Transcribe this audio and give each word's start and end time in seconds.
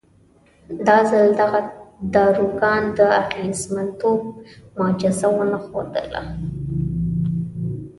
دا 0.87 0.97
ځل 1.09 1.27
دغه 1.41 1.59
داروګان 2.13 2.81
د 2.97 2.99
اغېزمنتوب 3.21 4.19
معجزه 4.77 5.27
ونه 5.35 5.59
ښودله. 5.65 6.21